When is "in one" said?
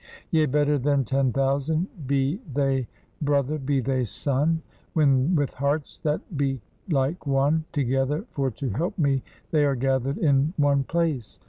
10.17-10.85